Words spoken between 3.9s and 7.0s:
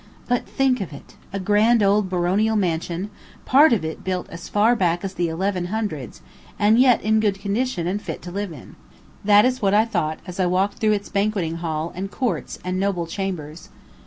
built as far back as the eleven hundreds, and